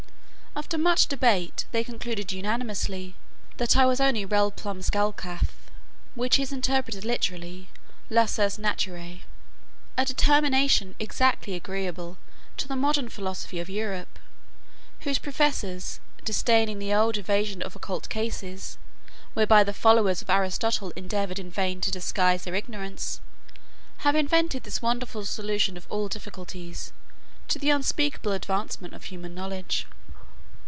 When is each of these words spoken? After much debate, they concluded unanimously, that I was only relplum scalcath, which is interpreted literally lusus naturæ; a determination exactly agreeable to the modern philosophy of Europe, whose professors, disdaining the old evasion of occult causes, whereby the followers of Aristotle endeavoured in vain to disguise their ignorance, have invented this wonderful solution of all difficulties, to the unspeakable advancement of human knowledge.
After 0.53 0.77
much 0.77 1.07
debate, 1.07 1.63
they 1.71 1.81
concluded 1.83 2.33
unanimously, 2.33 3.15
that 3.55 3.77
I 3.77 3.85
was 3.85 4.01
only 4.01 4.25
relplum 4.25 4.81
scalcath, 4.83 5.69
which 6.13 6.37
is 6.37 6.51
interpreted 6.51 7.05
literally 7.05 7.69
lusus 8.09 8.57
naturæ; 8.57 9.21
a 9.97 10.03
determination 10.03 10.93
exactly 10.99 11.53
agreeable 11.55 12.17
to 12.57 12.67
the 12.67 12.75
modern 12.75 13.07
philosophy 13.07 13.59
of 13.61 13.69
Europe, 13.69 14.19
whose 14.99 15.19
professors, 15.19 16.01
disdaining 16.25 16.79
the 16.79 16.93
old 16.93 17.17
evasion 17.17 17.61
of 17.61 17.73
occult 17.77 18.09
causes, 18.09 18.77
whereby 19.33 19.63
the 19.63 19.73
followers 19.73 20.21
of 20.21 20.29
Aristotle 20.29 20.91
endeavoured 20.97 21.39
in 21.39 21.49
vain 21.49 21.79
to 21.79 21.91
disguise 21.91 22.43
their 22.43 22.55
ignorance, 22.55 23.21
have 23.99 24.15
invented 24.15 24.63
this 24.63 24.81
wonderful 24.81 25.23
solution 25.23 25.77
of 25.77 25.87
all 25.89 26.09
difficulties, 26.09 26.91
to 27.47 27.57
the 27.57 27.69
unspeakable 27.69 28.33
advancement 28.33 28.93
of 28.93 29.05
human 29.05 29.33
knowledge. 29.33 29.87